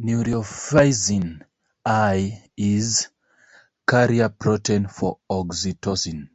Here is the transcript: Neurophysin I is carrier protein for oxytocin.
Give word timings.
Neurophysin 0.00 1.44
I 1.84 2.48
is 2.56 3.08
carrier 3.88 4.28
protein 4.28 4.86
for 4.86 5.18
oxytocin. 5.28 6.28